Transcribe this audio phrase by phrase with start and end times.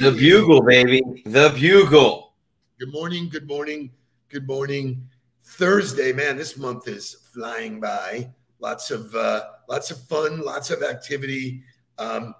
[0.00, 1.02] the bugle, baby.
[1.26, 2.32] The bugle.
[2.78, 3.28] Good morning.
[3.28, 3.90] Good morning.
[4.30, 5.06] Good morning.
[5.42, 6.38] Thursday, man.
[6.38, 8.30] This month is flying by.
[8.60, 11.62] Lots of uh, lots of fun, lots of activity.
[11.98, 12.34] Um,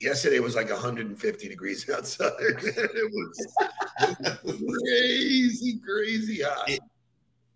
[0.00, 2.32] yesterday was like 150 degrees outside.
[2.38, 3.54] it was
[4.80, 6.68] crazy, crazy hot.
[6.68, 6.80] It,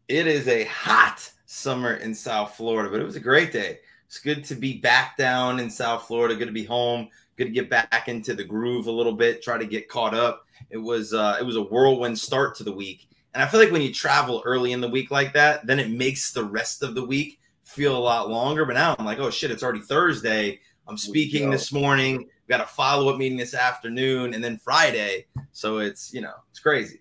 [0.09, 3.79] it is a hot summer in South Florida, but it was a great day.
[4.07, 6.35] It's good to be back down in South Florida.
[6.35, 7.09] Good to be home.
[7.37, 9.43] Good to get back into the groove a little bit.
[9.43, 10.47] Try to get caught up.
[10.71, 13.71] It was uh, it was a whirlwind start to the week, and I feel like
[13.71, 16.95] when you travel early in the week like that, then it makes the rest of
[16.95, 18.65] the week feel a lot longer.
[18.65, 20.61] But now I'm like, oh shit, it's already Thursday.
[20.89, 22.19] I'm speaking this morning.
[22.19, 25.27] We got a follow up meeting this afternoon, and then Friday.
[25.53, 27.01] So it's you know it's crazy.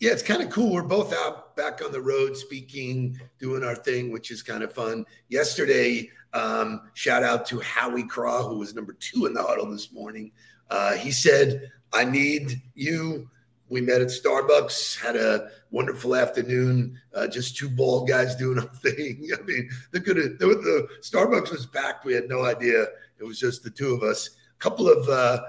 [0.00, 0.72] Yeah, it's kind of cool.
[0.72, 4.72] We're both out back on the road speaking, doing our thing, which is kind of
[4.72, 5.04] fun.
[5.28, 9.92] Yesterday, um, shout out to Howie Craw, who was number two in the huddle this
[9.92, 10.32] morning.
[10.70, 13.30] Uh, he said, I need you.
[13.68, 17.00] We met at Starbucks, had a wonderful afternoon.
[17.12, 19.28] Uh, just two bald guys doing our thing.
[19.36, 22.04] I mean, the good the, the Starbucks was packed.
[22.04, 22.86] We had no idea.
[23.18, 24.28] It was just the two of us.
[24.28, 25.42] A couple of uh,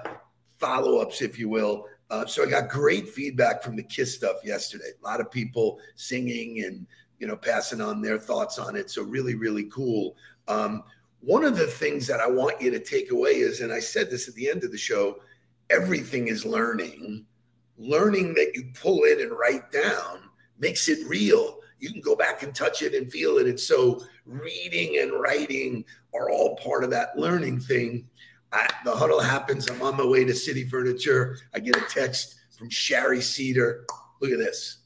[0.58, 1.86] follow ups, if you will.
[2.10, 4.92] Uh, so I got great feedback from the Kiss stuff yesterday.
[5.02, 6.86] A lot of people singing and
[7.18, 8.90] you know passing on their thoughts on it.
[8.90, 10.16] So really, really cool.
[10.46, 10.84] Um,
[11.20, 14.08] one of the things that I want you to take away is, and I said
[14.08, 15.18] this at the end of the show,
[15.68, 17.26] everything is learning.
[17.76, 20.20] Learning that you pull in and write down
[20.58, 21.58] makes it real.
[21.80, 23.46] You can go back and touch it and feel it.
[23.46, 28.08] And so reading and writing are all part of that learning thing.
[28.52, 29.68] I, the huddle happens.
[29.68, 31.38] I'm on my way to City Furniture.
[31.54, 33.84] I get a text from Sherry Cedar.
[34.20, 34.78] Look at this.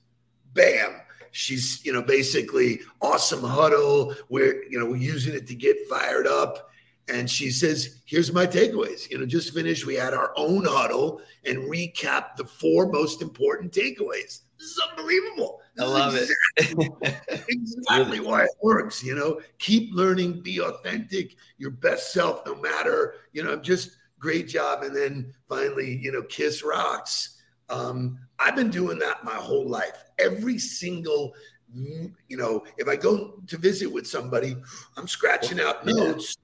[0.53, 1.00] Bam.
[1.31, 4.15] She's, you know, basically awesome huddle.
[4.28, 6.69] We're, you know, we're using it to get fired up.
[7.09, 9.11] And she says, here's my takeaways.
[9.11, 9.87] You know, just finished.
[9.87, 14.43] We had our own huddle and recap the four most important takeaways.
[14.59, 15.62] This is unbelievable.
[15.78, 17.44] I love exactly, it.
[17.49, 19.03] exactly why it works.
[19.03, 24.49] You know, keep learning, be authentic, your best self, no matter, you know, just great
[24.49, 24.83] job.
[24.83, 27.41] And then finally, you know, kiss rocks.
[27.71, 30.05] Um, I've been doing that my whole life.
[30.19, 31.34] Every single,
[31.75, 34.56] you know, if I go to visit with somebody,
[34.97, 36.37] I'm scratching out notes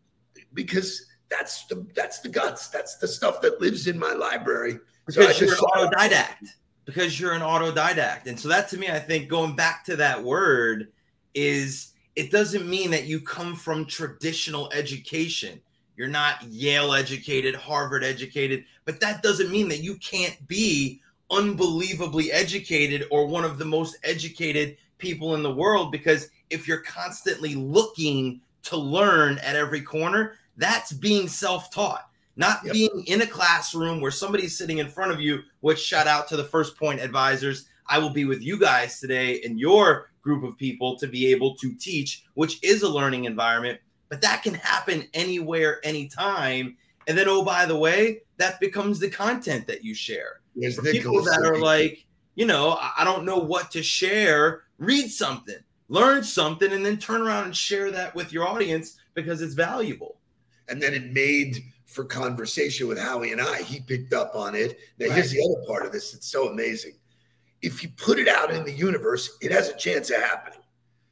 [0.54, 2.68] because that's the that's the guts.
[2.68, 4.78] That's the stuff that lives in my library.
[5.04, 6.48] Because so you're an autodidact
[6.88, 8.28] because you're an autodidact.
[8.28, 10.88] And so that to me, I think going back to that word
[11.34, 15.60] is it doesn't mean that you come from traditional education.
[15.98, 22.32] You're not Yale educated, Harvard educated, but that doesn't mean that you can't be unbelievably
[22.32, 27.54] educated or one of the most educated people in the world because if you're constantly
[27.54, 32.07] looking to learn at every corner, that's being self-taught
[32.38, 32.72] not yep.
[32.72, 36.36] being in a classroom where somebody's sitting in front of you, which shout out to
[36.36, 37.66] the first point advisors.
[37.88, 41.56] I will be with you guys today and your group of people to be able
[41.56, 46.76] to teach, which is a learning environment, but that can happen anywhere, anytime.
[47.08, 50.40] And then, oh, by the way, that becomes the content that you share.
[50.74, 52.06] For people that are like,
[52.36, 57.22] you know, I don't know what to share, read something, learn something, and then turn
[57.22, 60.18] around and share that with your audience because it's valuable.
[60.68, 63.62] And then it made for conversation with Howie and I.
[63.62, 64.78] He picked up on it.
[64.98, 65.14] Now, right.
[65.14, 66.14] here's the other part of this.
[66.14, 66.92] It's so amazing.
[67.62, 70.60] If you put it out in the universe, it has a chance of happening.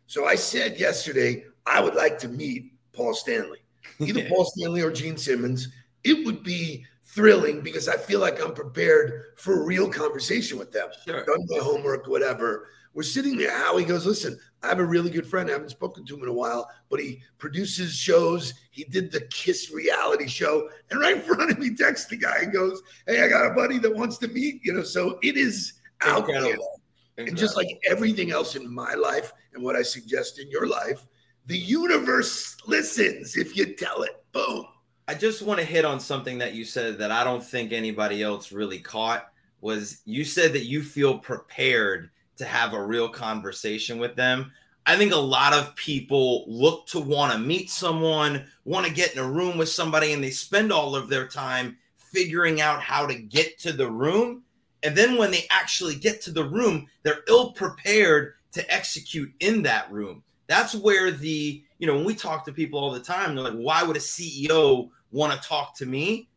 [0.06, 3.58] So I said yesterday, I would like to meet Paul Stanley,
[3.98, 5.68] either Paul Stanley or Gene Simmons.
[6.04, 10.72] It would be thrilling because I feel like I'm prepared for a real conversation with
[10.72, 10.88] them.
[11.06, 11.24] Sure.
[11.24, 12.68] Done my homework, whatever.
[12.96, 13.50] We're sitting there.
[13.50, 15.50] Howie goes, Listen, I have a really good friend.
[15.50, 18.54] I haven't spoken to him in a while, but he produces shows.
[18.70, 20.70] He did the Kiss reality show.
[20.90, 23.54] And right in front of me, texts the guy and goes, Hey, I got a
[23.54, 24.82] buddy that wants to meet, you know.
[24.82, 26.36] So it is out there.
[26.36, 26.80] Incredible.
[27.18, 31.06] And just like everything else in my life and what I suggest in your life,
[31.44, 34.24] the universe listens if you tell it.
[34.32, 34.64] Boom.
[35.06, 38.22] I just want to hit on something that you said that I don't think anybody
[38.22, 39.28] else really caught
[39.60, 44.52] was you said that you feel prepared to have a real conversation with them.
[44.86, 49.12] I think a lot of people look to want to meet someone, want to get
[49.12, 53.04] in a room with somebody, and they spend all of their time figuring out how
[53.06, 54.44] to get to the room.
[54.84, 59.62] And then when they actually get to the room, they're ill prepared to execute in
[59.64, 60.22] that room.
[60.46, 63.54] That's where the, you know, when we talk to people all the time, they're like,
[63.54, 66.28] why would a CEO want to talk to me?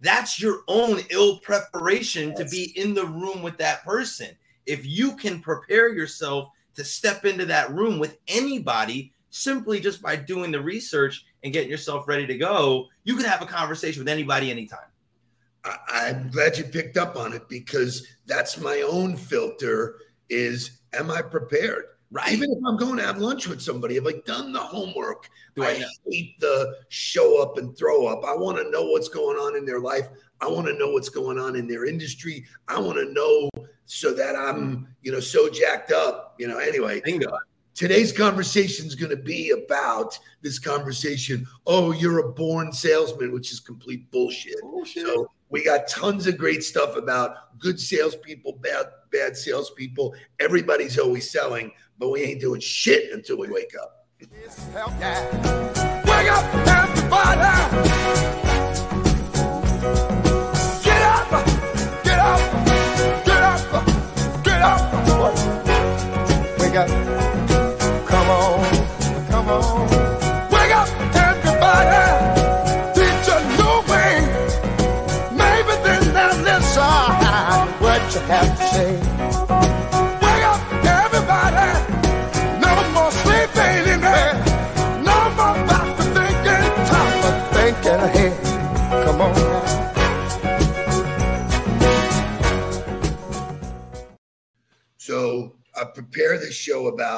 [0.00, 2.38] That's your own ill preparation yes.
[2.38, 4.36] to be in the room with that person
[4.68, 10.14] if you can prepare yourself to step into that room with anybody, simply just by
[10.14, 14.08] doing the research and getting yourself ready to go, you can have a conversation with
[14.08, 14.78] anybody anytime.
[15.64, 19.96] I, am glad you picked up on it because that's my own filter
[20.30, 21.84] is am I prepared?
[22.10, 22.32] Right.
[22.32, 25.28] Even if I'm going to have lunch with somebody, have I done the homework?
[25.56, 28.24] Do I, I hate the show up and throw up.
[28.24, 30.08] I want to know what's going on in their life.
[30.40, 32.46] I want to know what's going on in their industry.
[32.66, 33.50] I want to know
[33.88, 36.36] so that I'm, you know, so jacked up.
[36.38, 37.00] You know, anyway.
[37.04, 37.36] Bingo.
[37.74, 41.46] Today's conversation is going to be about this conversation.
[41.64, 44.60] Oh, you're a born salesman, which is complete bullshit.
[44.62, 45.06] bullshit.
[45.06, 50.14] So we got tons of great stuff about good salespeople, bad bad salespeople.
[50.40, 54.06] Everybody's always selling, but we ain't doing shit until we wake up.
[56.04, 58.37] Wake up, everybody!
[66.70, 68.60] Come on,
[69.30, 69.88] come on.
[70.50, 70.88] Wake up!
[71.14, 72.04] Everybody.
[72.94, 73.82] Did you know?
[75.32, 76.02] Maybe then
[76.44, 76.82] listen
[77.80, 79.47] what you have to say.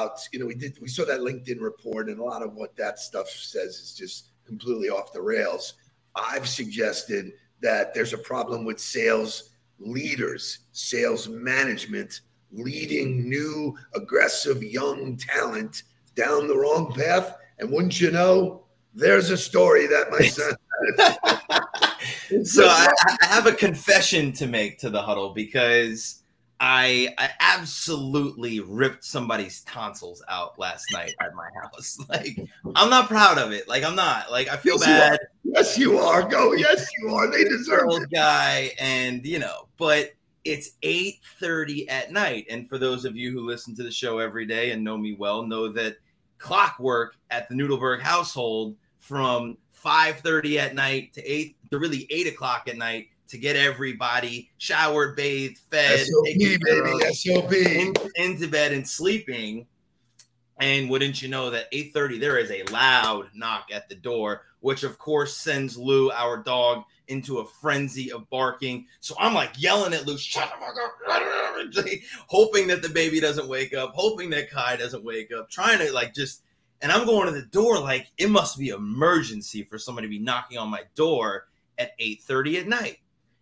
[0.01, 2.75] About, you know, we did we saw that LinkedIn report, and a lot of what
[2.77, 5.75] that stuff says is just completely off the rails.
[6.15, 12.21] I've suggested that there's a problem with sales leaders, sales management,
[12.51, 15.83] leading new, aggressive, young talent
[16.15, 17.37] down the wrong path.
[17.59, 20.53] And wouldn't you know, there's a story that my son.
[22.45, 26.20] so I, I have a confession to make to the huddle because
[26.63, 31.97] I, I absolutely ripped somebody's tonsils out last night at my house.
[32.07, 32.37] Like
[32.75, 33.67] I'm not proud of it.
[33.67, 34.29] Like I'm not.
[34.29, 35.19] Like I feel yes, bad.
[35.43, 36.21] You yes, you are.
[36.21, 36.53] Go.
[36.53, 37.31] Yes, you are.
[37.31, 38.11] They deserve old it.
[38.11, 40.11] guy, and you know, but
[40.43, 42.45] it's 8:30 at night.
[42.49, 45.13] And for those of you who listen to the show every day and know me
[45.13, 45.95] well, know that
[46.37, 52.67] clockwork at the Noodleberg household from 5:30 at night to eight to really eight o'clock
[52.67, 57.53] at night to get everybody showered, bathed, fed, SOP, baby, SOP.
[57.53, 59.65] In, into bed and sleeping.
[60.59, 64.83] And wouldn't you know that 8:30 there is a loud knock at the door, which
[64.83, 68.85] of course sends Lou, our dog, into a frenzy of barking.
[68.99, 73.47] So I'm like yelling at Lou, shut the fuck up, hoping that the baby doesn't
[73.47, 76.43] wake up, hoping that Kai doesn't wake up, trying to like just
[76.81, 80.19] and I'm going to the door like it must be emergency for somebody to be
[80.19, 82.97] knocking on my door at 8:30 at night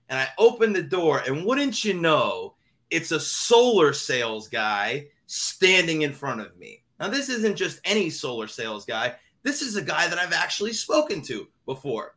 [0.09, 2.55] and I open the door, and wouldn't you know,
[2.89, 6.83] it's a solar sales guy standing in front of me.
[6.99, 9.15] Now, this isn't just any solar sales guy.
[9.43, 12.15] This is a guy that I've actually spoken to before.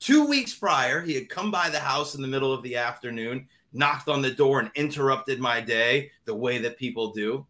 [0.00, 3.46] Two weeks prior, he had come by the house in the middle of the afternoon,
[3.72, 7.46] knocked on the door, and interrupted my day the way that people do.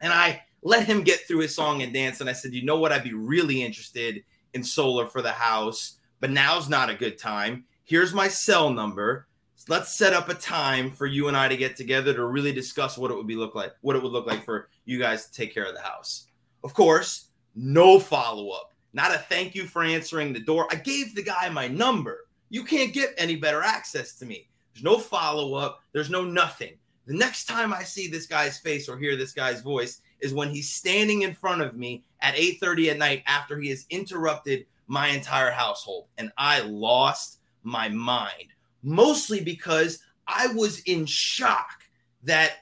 [0.00, 2.20] And I let him get through his song and dance.
[2.20, 2.92] And I said, You know what?
[2.92, 7.64] I'd be really interested in solar for the house, but now's not a good time
[7.84, 9.28] here's my cell number.
[9.68, 12.98] Let's set up a time for you and I to get together to really discuss
[12.98, 15.32] what it would be look like, what it would look like for you guys to
[15.32, 16.26] take care of the house.
[16.64, 20.66] Of course, no follow up, not a thank you for answering the door.
[20.70, 22.26] I gave the guy my number.
[22.50, 24.48] You can't get any better access to me.
[24.72, 25.80] There's no follow up.
[25.92, 26.74] There's no nothing.
[27.06, 30.48] The next time I see this guy's face or hear this guy's voice is when
[30.48, 35.08] he's standing in front of me at 8:30 at night after he has interrupted my
[35.08, 38.52] entire household and I lost my mind,
[38.82, 41.84] mostly because I was in shock
[42.22, 42.58] that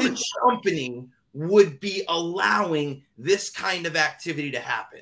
[0.00, 5.00] his company would be allowing this kind of activity to happen.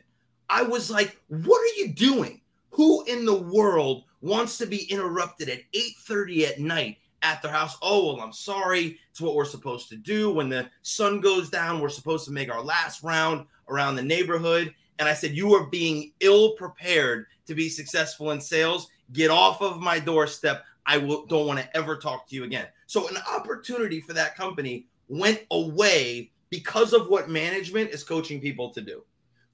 [0.48, 2.40] I was like, what are you doing?
[2.70, 7.76] Who in the world wants to be interrupted at 8:30 at night at their house?
[7.82, 8.98] Oh, well, I'm sorry.
[9.10, 10.32] It's what we're supposed to do.
[10.32, 14.74] When the sun goes down, we're supposed to make our last round around the neighborhood.
[14.98, 19.60] And I said, You are being ill prepared to be successful in sales get off
[19.62, 20.64] of my doorstep.
[20.86, 22.66] I will, don't want to ever talk to you again.
[22.86, 28.70] So an opportunity for that company went away because of what management is coaching people
[28.70, 29.04] to do.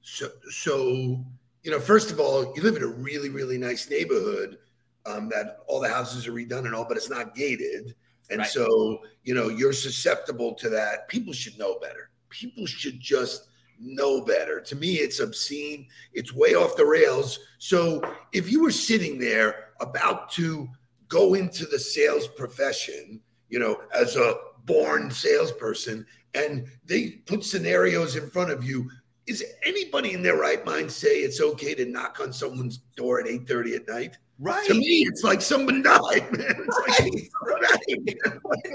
[0.03, 1.25] So, so
[1.67, 4.59] you know, first of all, you live in a really, really nice neighborhood
[5.05, 7.95] um, that all the houses are redone and all, but it's not gated.
[8.31, 8.49] And right.
[8.49, 11.09] so, you know, you're susceptible to that.
[11.09, 12.11] People should know better.
[12.29, 13.49] People should just
[13.79, 14.61] know better.
[14.61, 15.87] To me, it's obscene.
[16.13, 17.39] It's way off the rails.
[17.59, 18.03] So
[18.33, 20.69] if you were sitting there about to
[21.09, 28.17] go into the sales profession, you know, as a born salesperson, and they put scenarios
[28.17, 28.91] in front of you,
[29.27, 33.27] is anybody in their right mind say it's okay to knock on someone's door at
[33.27, 34.19] 8:30 at night?
[34.39, 34.67] Right.
[34.67, 36.55] To me, it's like someone died, man.
[36.59, 38.39] It's right.
[38.45, 38.69] like,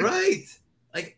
[0.00, 0.44] right.
[0.48, 0.48] Like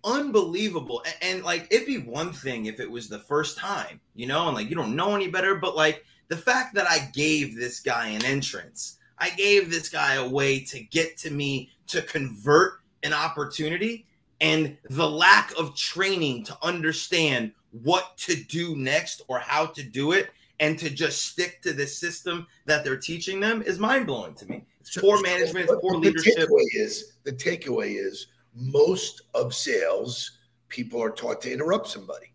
[0.05, 1.03] unbelievable.
[1.07, 4.47] And, and, like it'd be one thing if it was the first time, you know,
[4.47, 7.81] and like you don't know any better, but like the fact that I gave this
[7.81, 12.81] guy an entrance, I gave this guy a way to get to me to convert
[13.03, 14.07] an opportunity
[14.41, 20.13] and the lack of training to understand what to do next or how to do
[20.13, 24.35] it and to just stick to the system that they're teaching them is mind blowing
[24.35, 24.65] to me.
[24.81, 26.37] It's poor management, poor leadership.
[26.37, 30.38] The takeaway is the takeaway is most of sales
[30.69, 32.33] people are taught to interrupt somebody.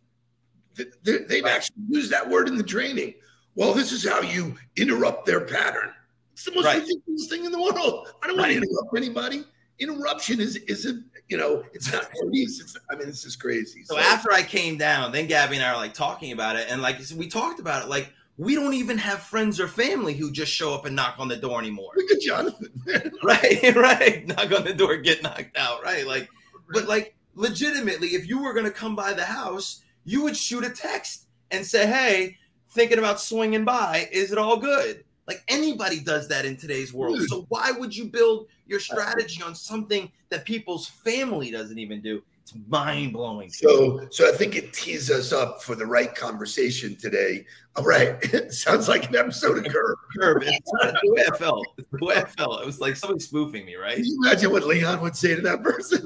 [1.03, 1.53] They've right.
[1.53, 3.15] actually used that word in the training.
[3.55, 5.93] Well, this is how you interrupt their pattern.
[6.34, 6.81] It's the most right.
[6.81, 8.10] ridiculous thing in the world.
[8.22, 8.43] I don't right.
[8.43, 9.45] want to interrupt anybody.
[9.79, 12.60] Interruption is is a you know it's not police.
[12.60, 13.84] It's I mean it's just crazy.
[13.86, 16.67] So, so after I came down, then Gabby and I are like talking about it,
[16.69, 20.32] and like we talked about it, like we don't even have friends or family who
[20.32, 21.92] just show up and knock on the door anymore.
[21.96, 22.70] Look at Jonathan.
[23.24, 24.27] right, right.
[24.27, 25.84] Knock on the door, get knocked out.
[25.84, 26.30] Right, like,
[26.74, 30.70] but like legitimately, if you were gonna come by the house, you would shoot a
[30.70, 32.38] text and say, "Hey,
[32.72, 34.10] thinking about swinging by.
[34.12, 37.20] Is it all good?" Like anybody does that in today's world.
[37.27, 42.01] So why would you build your uh, strategy on something that people's family doesn't even
[42.01, 42.22] do?
[42.46, 43.50] It's mind blowing.
[43.50, 47.44] So, so I think it tees us up for the right conversation today.
[47.75, 49.98] All right, it sounds like an episode of Curb.
[50.20, 50.44] Curb.
[50.46, 51.66] It's the way I felt.
[51.80, 52.62] It's the way I felt.
[52.62, 53.96] It was like somebody spoofing me, right?
[53.96, 56.06] Can you imagine what Leon would say to that person?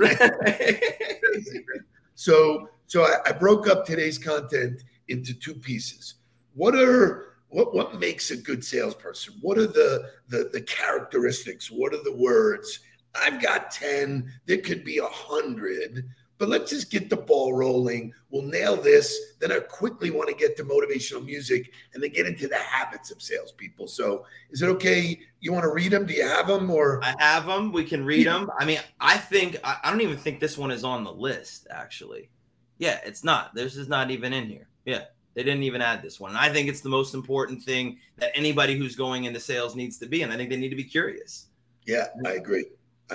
[2.15, 6.13] so, so I, I broke up today's content into two pieces.
[6.53, 9.33] What are what what makes a good salesperson?
[9.41, 11.69] What are the the, the characteristics?
[11.69, 12.79] What are the words?
[13.15, 16.07] I've got 10, there could be a hundred,
[16.39, 18.13] but let's just get the ball rolling.
[18.29, 19.35] We'll nail this.
[19.39, 23.11] Then I quickly want to get to motivational music and then get into the habits
[23.11, 23.87] of salespeople.
[23.87, 25.19] So, is it okay?
[25.41, 26.05] You want to read them?
[26.05, 26.71] Do you have them?
[26.71, 27.73] Or I have them.
[27.73, 28.49] We can read them.
[28.57, 31.67] I mean, I think I, don't even think this one is on the list.
[31.69, 32.29] Actually,
[32.77, 33.53] yeah, it's not.
[33.53, 34.67] This is not even in here.
[34.85, 35.03] Yeah.
[35.35, 36.31] They didn't even add this one.
[36.31, 39.97] And I think it's the most important thing that anybody who's going into sales needs
[39.99, 40.23] to be.
[40.23, 41.47] And I think they need to be curious.
[41.85, 42.65] Yeah, I agree.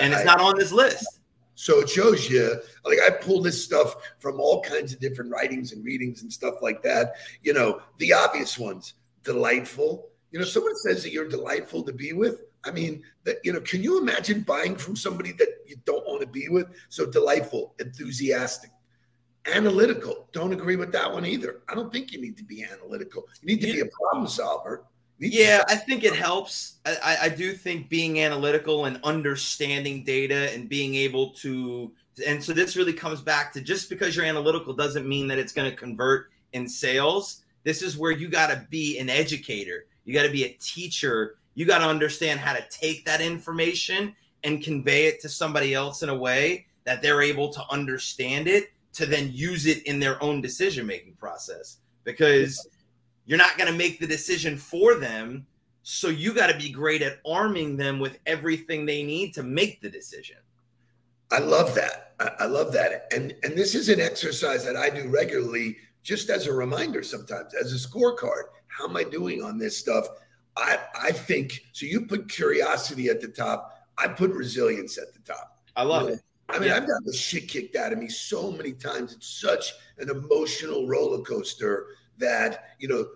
[0.01, 1.21] And I, it's not on this list.
[1.55, 5.73] So it shows you, like I pull this stuff from all kinds of different writings
[5.73, 7.15] and readings and stuff like that.
[7.43, 10.09] You know, the obvious ones, delightful.
[10.33, 12.43] You know, someone says that you're delightful to be with.
[12.65, 16.23] I mean, that you know, can you imagine buying from somebody that you don't want
[16.23, 16.67] to be with?
[16.89, 18.71] So delightful, enthusiastic,
[19.47, 20.29] analytical.
[20.33, 21.63] Don't agree with that one either.
[21.69, 23.25] I don't think you need to be analytical.
[23.43, 24.85] You need to be a problem solver.
[25.25, 26.77] Yeah, I think it helps.
[26.85, 31.93] I, I do think being analytical and understanding data and being able to,
[32.27, 35.53] and so this really comes back to just because you're analytical doesn't mean that it's
[35.53, 37.43] going to convert in sales.
[37.63, 39.87] This is where you got to be an educator.
[40.05, 41.37] You got to be a teacher.
[41.55, 46.03] You got to understand how to take that information and convey it to somebody else
[46.03, 50.23] in a way that they're able to understand it to then use it in their
[50.23, 52.69] own decision making process because
[53.27, 55.47] you're not going to make the decision for them
[55.83, 59.83] so you got to be great at arming them with everything they need to make
[59.83, 60.37] the decision.
[61.31, 62.15] I love that.
[62.39, 63.07] I love that.
[63.13, 67.55] And and this is an exercise that i do regularly just as a reminder sometimes
[67.55, 68.45] as a scorecard.
[68.69, 70.07] How am i doing on this stuff?
[70.57, 73.73] I i think so you put curiosity at the top.
[73.99, 75.59] I put resilience at the top.
[75.77, 76.21] I love it.
[76.49, 76.77] I mean, yeah.
[76.77, 79.13] I've got the shit kicked out of me so many times.
[79.13, 81.87] It's such an emotional roller coaster
[82.19, 83.07] that, you know,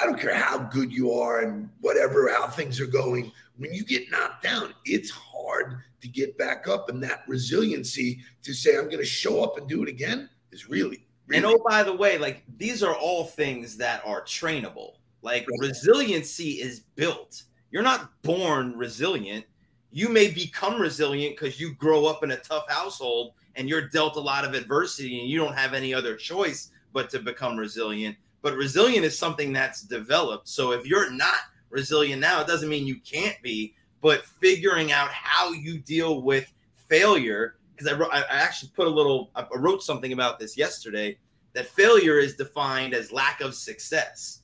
[0.00, 3.32] I don't care how good you are and whatever, how things are going.
[3.56, 6.88] When you get knocked down, it's hard to get back up.
[6.88, 10.68] And that resiliency to say, I'm going to show up and do it again is
[10.68, 11.36] really, really.
[11.36, 14.94] And oh, by the way, like these are all things that are trainable.
[15.20, 15.68] Like right.
[15.68, 17.44] resiliency is built.
[17.70, 19.44] You're not born resilient
[19.92, 24.16] you may become resilient because you grow up in a tough household and you're dealt
[24.16, 28.16] a lot of adversity and you don't have any other choice but to become resilient.
[28.42, 30.48] But resilient is something that's developed.
[30.48, 31.38] So if you're not
[31.70, 36.52] resilient now, it doesn't mean you can't be, but figuring out how you deal with
[36.88, 37.56] failure.
[37.74, 41.18] Because I, I actually put a little, I wrote something about this yesterday
[41.54, 44.40] that failure is defined as lack of success.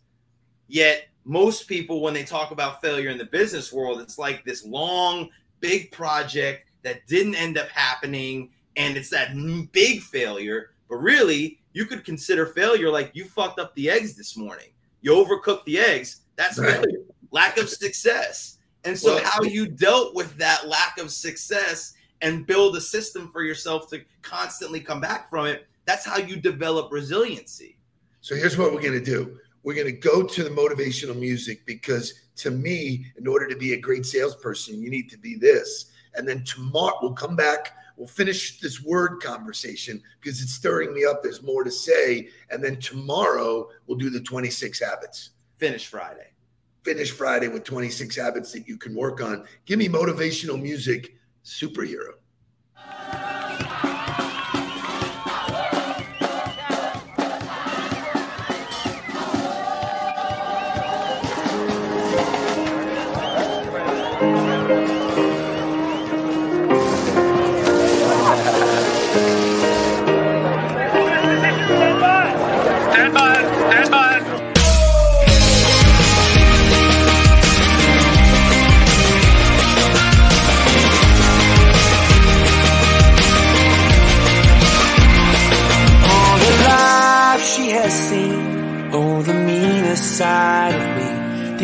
[0.69, 4.65] Yet most people, when they talk about failure in the business world, it's like this
[4.65, 5.29] long,
[5.61, 8.51] big project that didn't end up happening.
[8.77, 9.35] And it's that
[9.73, 10.71] big failure.
[10.89, 14.69] But really, you could consider failure like you fucked up the eggs this morning.
[15.01, 16.23] You overcooked the eggs.
[16.37, 16.75] That's right.
[16.75, 17.01] failure.
[17.31, 18.59] Lack of success.
[18.85, 23.31] And so, well, how you dealt with that lack of success and build a system
[23.33, 27.77] for yourself to constantly come back from it, that's how you develop resiliency.
[28.21, 29.39] So here's what we're going to do.
[29.63, 33.73] We're going to go to the motivational music because to me, in order to be
[33.73, 35.93] a great salesperson, you need to be this.
[36.15, 37.75] And then tomorrow we'll come back.
[37.99, 41.21] We'll finish this word conversation because it's stirring me up.
[41.21, 42.29] There's more to say.
[42.49, 45.31] And then tomorrow we'll do the 26 habits.
[45.57, 46.29] Finish Friday.
[46.85, 49.45] Finish Friday with 26 habits that you can work on.
[49.67, 52.13] Give me motivational music, superhero.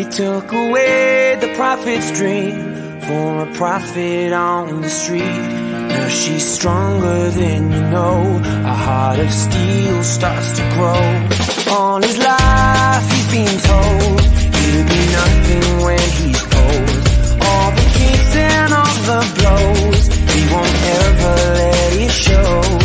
[0.03, 5.21] Took away the prophet's dream for a prophet on the street.
[5.21, 8.41] Now she's stronger than you know.
[8.65, 11.73] A heart of steel starts to grow.
[11.73, 14.21] All his life he's been told
[14.59, 16.89] he'll be nothing when he's old.
[17.47, 22.84] All the kicks and all the blows, he won't ever let it show.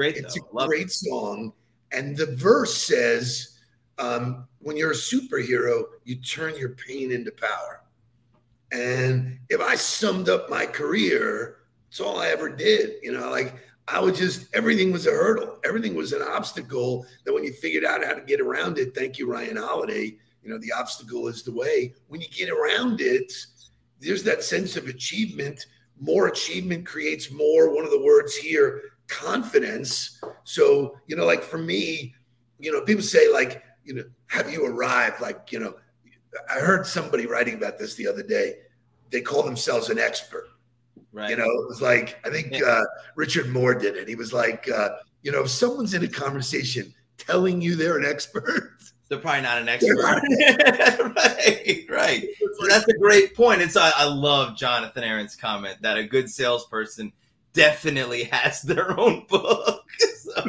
[0.00, 0.24] It's great.
[0.24, 0.58] It's though.
[0.58, 0.92] a great it.
[0.92, 1.52] song,
[1.92, 3.58] and the verse says,
[3.98, 7.82] um, "When you're a superhero, you turn your pain into power."
[8.72, 11.56] And if I summed up my career,
[11.88, 12.94] it's all I ever did.
[13.02, 13.54] You know, like
[13.88, 17.06] I would just everything was a hurdle, everything was an obstacle.
[17.24, 20.16] That when you figured out how to get around it, thank you, Ryan Holiday.
[20.42, 21.94] You know, the obstacle is the way.
[22.08, 23.32] When you get around it,
[23.98, 25.66] there's that sense of achievement.
[25.98, 27.74] More achievement creates more.
[27.74, 30.20] One of the words here, confidence.
[30.44, 32.14] So, you know, like for me,
[32.58, 35.20] you know, people say, like, you know, have you arrived?
[35.20, 35.74] Like, you know,
[36.48, 38.54] I heard somebody writing about this the other day.
[39.10, 40.46] They call themselves an expert.
[41.12, 41.30] Right.
[41.30, 42.66] You know, it was like I think yeah.
[42.66, 42.84] uh,
[43.16, 44.06] Richard Moore did it.
[44.06, 44.90] He was like, uh,
[45.22, 49.58] you know, if someone's in a conversation telling you they're an expert, they're probably not
[49.60, 49.96] an expert.
[49.96, 52.28] right, right.
[52.60, 53.60] So that's a great point.
[53.60, 57.12] And so I, I love Jonathan Aaron's comment that a good salesperson
[57.52, 59.84] definitely has their own book.
[60.18, 60.42] so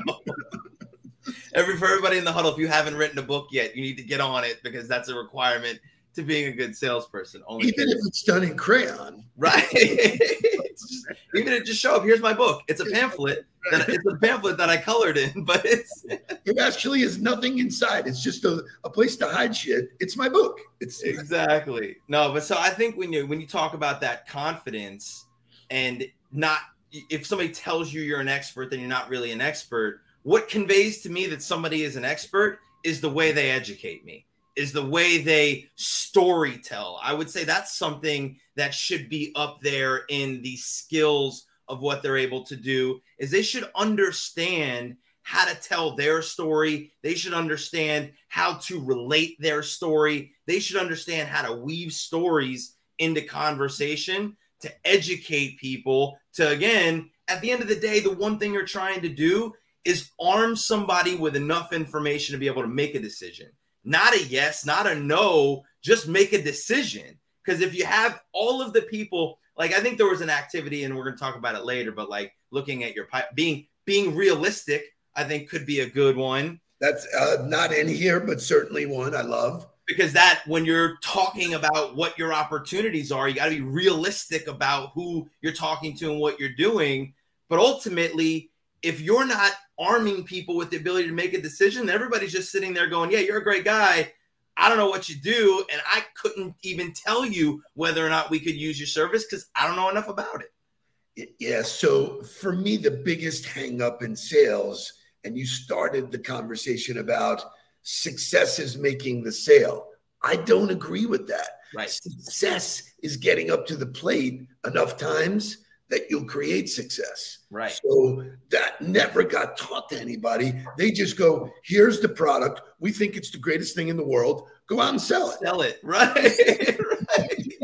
[1.54, 3.98] every for everybody in the huddle, if you haven't written a book yet, you need
[3.98, 5.80] to get on it because that's a requirement
[6.14, 7.42] to being a good salesperson.
[7.48, 9.70] Only even if it's done in crayon, right?
[9.72, 12.04] just, even if it just show up.
[12.04, 12.64] Here's my book.
[12.68, 13.46] It's a pamphlet.
[13.72, 18.08] That, it's a pamphlet that I colored in, but it's it actually is nothing inside.
[18.08, 19.90] It's just a, a place to hide shit.
[20.00, 20.60] It's my book.
[20.80, 25.26] It's exactly no, but so I think when you when you talk about that confidence
[25.70, 26.60] and not
[26.92, 30.02] if somebody tells you you're an expert, then you're not really an expert.
[30.24, 34.26] What conveys to me that somebody is an expert is the way they educate me
[34.56, 37.00] is the way they story tell.
[37.02, 42.04] I would say that's something that should be up there in the skills of what
[42.04, 46.92] they're able to do is they should understand how to tell their story.
[47.02, 50.34] They should understand how to relate their story.
[50.48, 57.42] They should understand how to weave stories into conversation to educate people to again at
[57.42, 59.54] the end of the day the one thing you're trying to do
[59.86, 63.48] is arm somebody with enough information to be able to make a decision.
[63.84, 67.20] Not a yes, not a no, just make a decision.
[67.44, 70.84] Because if you have all of the people, like I think there was an activity,
[70.84, 74.16] and we're going to talk about it later, but like looking at your being being
[74.16, 74.84] realistic,
[75.16, 76.60] I think could be a good one.
[76.80, 79.68] That's uh, not in here, but certainly one I love.
[79.88, 84.48] Because that when you're talking about what your opportunities are, you got to be realistic
[84.48, 87.14] about who you're talking to and what you're doing.
[87.50, 91.90] But ultimately, if you're not arming people with the ability to make a decision.
[91.90, 94.14] Everybody's just sitting there going, Yeah, you're a great guy.
[94.56, 95.66] I don't know what you do.
[95.72, 99.48] And I couldn't even tell you whether or not we could use your service because
[99.56, 101.34] I don't know enough about it.
[101.40, 101.64] Yeah.
[101.64, 107.44] So for me, the biggest hangup in sales, and you started the conversation about
[107.84, 109.88] success is making the sale.
[110.24, 111.50] I don't agree with that.
[111.76, 111.90] Right.
[111.90, 115.58] Success is getting up to the plate enough times
[115.90, 117.40] that you'll create success.
[117.50, 117.78] Right.
[117.84, 120.54] So that never got taught to anybody.
[120.78, 122.62] They just go, here's the product.
[122.80, 124.48] We think it's the greatest thing in the world.
[124.68, 125.40] Go out and sell it.
[125.44, 125.80] Sell it.
[125.84, 126.16] Right.
[126.16, 127.48] right.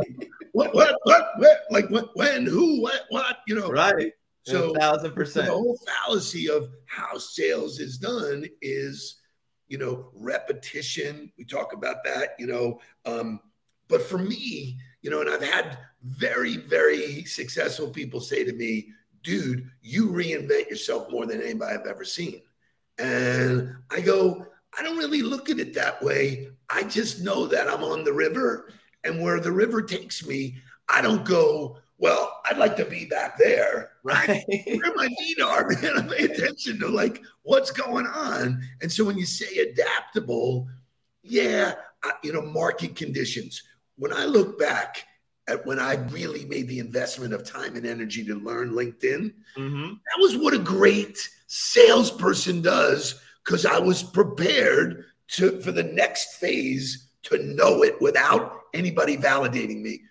[0.54, 3.70] What, what, what, what, like what, when, who, what, what, you know.
[3.70, 4.12] Right.
[4.42, 5.46] So a thousand percent.
[5.46, 9.22] The whole fallacy of how sales is done is,
[9.68, 11.32] you know, repetition.
[11.38, 12.80] We talk about that, you know.
[13.06, 13.40] Um,
[13.88, 18.90] but for me, you know, and I've had very, very successful people say to me,
[19.24, 22.42] dude, you reinvent yourself more than anybody I've ever seen.
[22.98, 24.46] And I go,
[24.78, 26.50] I don't really look at it that way.
[26.70, 28.72] I just know that I'm on the river
[29.04, 30.58] and where the river takes me,
[30.90, 33.92] I don't go, well, I'd like to be back there.
[34.04, 34.44] Right.
[34.48, 35.98] Where my feet are, man.
[35.98, 38.62] I pay attention to like what's going on.
[38.82, 40.68] And so when you say adaptable,
[41.24, 43.64] yeah, I, you know, market conditions.
[43.98, 45.04] When I look back
[45.48, 49.88] at when I really made the investment of time and energy to learn LinkedIn, mm-hmm.
[49.88, 56.36] that was what a great salesperson does because I was prepared to for the next
[56.36, 60.02] phase to know it without anybody validating me.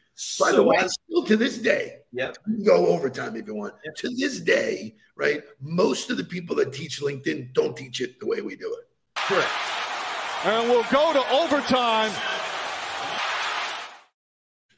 [0.40, 2.33] By the way, still to this day, yeah,
[2.64, 3.74] go overtime if you want.
[3.85, 3.94] Yep.
[3.96, 5.42] To this day, right?
[5.61, 8.88] Most of the people that teach LinkedIn don't teach it the way we do it.
[9.14, 9.50] Correct.
[10.44, 12.12] And we'll go to overtime.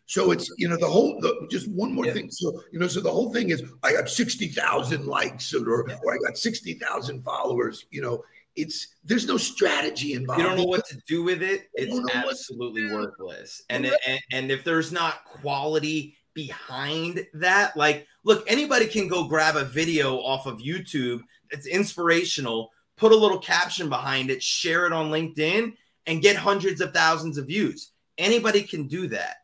[0.06, 2.14] So it's you know the whole the, just one more Yeah.
[2.14, 2.30] thing.
[2.30, 5.98] So you know so the whole thing is I got sixty thousand likes or Yeah.
[6.02, 7.84] or I got sixty thousand followers.
[7.90, 8.24] You know
[8.58, 10.42] it's there's no strategy involved.
[10.42, 11.68] You don't know what to do with it.
[11.74, 13.62] It's don't know what to absolutely worthless.
[13.70, 14.02] And, Correct.
[14.06, 19.64] and and if there's not quality behind that, like, look, anybody can go grab a
[19.64, 21.20] video off of YouTube.
[21.50, 22.70] It's inspirational.
[22.96, 25.74] Put a little caption behind it, share it on LinkedIn,
[26.06, 27.92] and get hundreds of thousands of views.
[28.18, 29.36] Anybody can do that.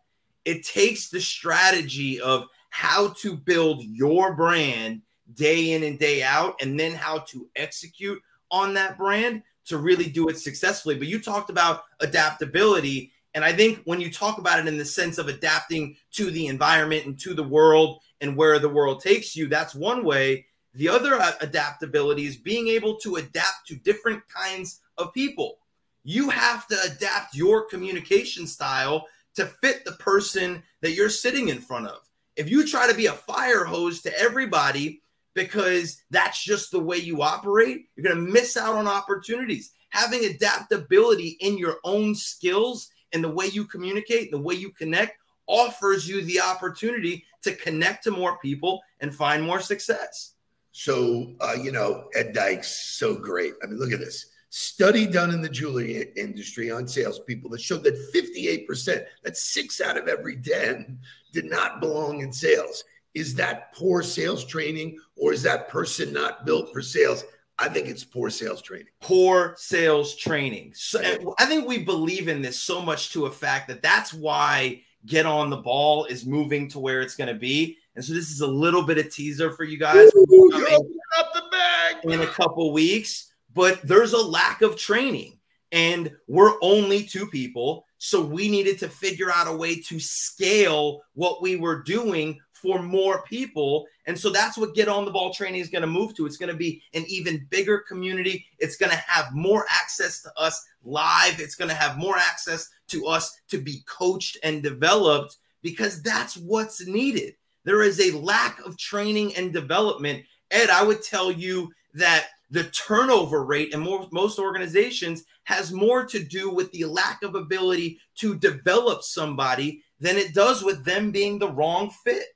[0.44, 5.02] It takes the strategy of how to build your brand
[5.34, 10.08] day in and day out, and then how to execute on that brand to really
[10.08, 10.96] do it successfully.
[10.96, 13.12] But you talked about adaptability.
[13.34, 16.46] And I think when you talk about it in the sense of adapting to the
[16.46, 20.46] environment and to the world and where the world takes you, that's one way.
[20.74, 25.58] The other uh, adaptability is being able to adapt to different kinds of people.
[26.04, 31.60] You have to adapt your communication style to fit the person that you're sitting in
[31.60, 32.08] front of.
[32.36, 35.00] If you try to be a fire hose to everybody
[35.34, 39.72] because that's just the way you operate, you're going to miss out on opportunities.
[39.90, 45.18] Having adaptability in your own skills and the way you communicate, the way you connect,
[45.46, 50.32] offers you the opportunity to connect to more people and find more success.
[50.72, 53.52] So, uh, you know, Ed Dykes, so great.
[53.62, 57.82] I mean, look at this study done in the jewelry industry on salespeople that showed
[57.82, 60.98] that 58%, that's six out of every 10,
[61.32, 62.84] did not belong in sales.
[63.14, 67.24] Is that poor sales training or is that person not built for sales?
[67.58, 68.88] I think it's poor sales training.
[69.00, 70.72] poor sales training.
[70.74, 74.12] So uh, I think we believe in this so much to a fact that that's
[74.12, 77.78] why get on the ball is moving to where it's going to be.
[77.94, 80.80] And so this is a little bit of teaser for you guys Ooh, coming you're
[81.18, 81.96] up the bag.
[82.04, 85.38] in a couple weeks, but there's a lack of training
[85.70, 87.86] and we're only two people.
[87.98, 92.82] So we needed to figure out a way to scale what we were doing for
[92.82, 93.86] more people.
[94.06, 96.24] And so that's what Get On the Ball training is going to move to.
[96.24, 98.46] It's going to be an even bigger community.
[98.58, 101.40] It's going to have more access to us live.
[101.40, 106.38] It's going to have more access to us to be coached and developed because that's
[106.38, 107.34] what's needed.
[107.64, 110.24] There is a lack of training and development.
[110.50, 116.22] Ed, I would tell you that the turnover rate in most organizations has more to
[116.22, 121.38] do with the lack of ability to develop somebody than it does with them being
[121.38, 122.26] the wrong fit.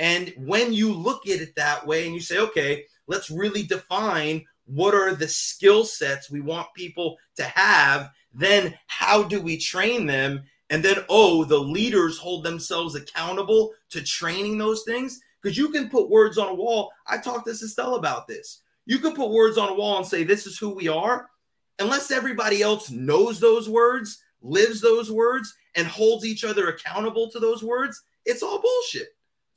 [0.00, 4.46] And when you look at it that way and you say, okay, let's really define
[4.64, 10.06] what are the skill sets we want people to have, then how do we train
[10.06, 10.42] them?
[10.70, 15.20] And then, oh, the leaders hold themselves accountable to training those things.
[15.42, 16.92] Because you can put words on a wall.
[17.06, 18.62] I talked to Estelle about this.
[18.86, 21.28] You can put words on a wall and say, this is who we are.
[21.78, 27.38] Unless everybody else knows those words, lives those words, and holds each other accountable to
[27.38, 29.08] those words, it's all bullshit.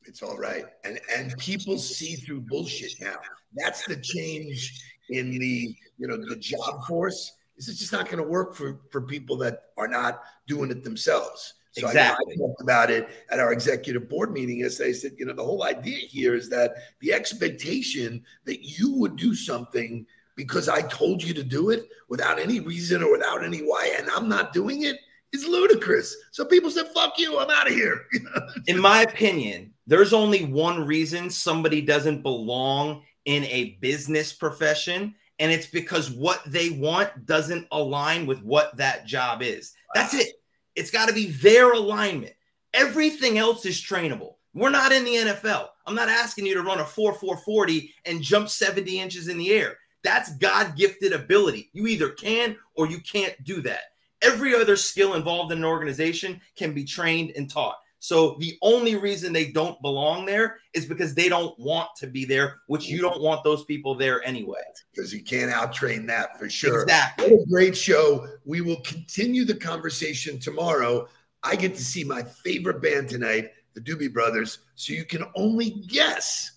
[0.05, 0.65] It's all right.
[0.83, 3.17] And and people see through bullshit now.
[3.55, 7.33] That's the change in the you know the job force.
[7.57, 10.83] Is it's just not going to work for for people that are not doing it
[10.83, 11.53] themselves.
[11.71, 12.33] So Exactly.
[12.33, 14.61] I, talked about it at our executive board meeting.
[14.61, 18.93] As I said, you know, the whole idea here is that the expectation that you
[18.93, 23.43] would do something because I told you to do it without any reason or without
[23.43, 24.97] any why, and I'm not doing it
[25.31, 26.15] is ludicrous.
[26.31, 28.05] So people said, "Fuck you, I'm out of here."
[28.67, 35.51] in my opinion, there's only one reason somebody doesn't belong in a business profession, and
[35.51, 39.73] it's because what they want doesn't align with what that job is.
[39.93, 40.33] That's it.
[40.75, 42.33] It's got to be their alignment.
[42.73, 44.35] Everything else is trainable.
[44.53, 45.69] We're not in the NFL.
[45.85, 49.37] I'm not asking you to run a 4 4 40 and jump 70 inches in
[49.37, 49.77] the air.
[50.03, 51.69] That's God gifted ability.
[51.73, 53.81] You either can or you can't do that.
[54.21, 57.77] Every other skill involved in an organization can be trained and taught.
[58.03, 62.25] So the only reason they don't belong there is because they don't want to be
[62.25, 64.59] there, which you don't want those people there anyway.
[64.93, 66.81] Because you can't out train that for sure.
[66.81, 67.29] Exactly.
[67.29, 68.27] What a great show.
[68.43, 71.07] We will continue the conversation tomorrow.
[71.43, 74.59] I get to see my favorite band tonight, the Doobie Brothers.
[74.75, 76.51] So you can only guess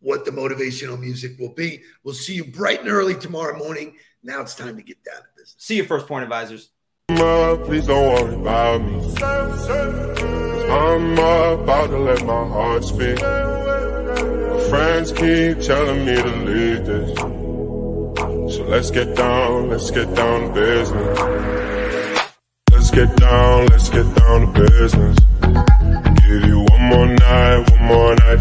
[0.00, 1.80] what the motivational music will be.
[2.02, 3.94] We'll see you bright and early tomorrow morning.
[4.24, 5.54] Now it's time to get down to business.
[5.58, 6.70] See you, First Point Advisors.
[7.06, 10.37] Please don't worry about me.
[10.68, 13.20] I'm about to let my heart speak.
[13.20, 17.18] My friends keep telling me to leave this.
[18.56, 21.18] So let's get down, let's get down to business.
[22.70, 25.18] Let's get down, let's get down to business.
[26.26, 28.40] Give you one more night, one more night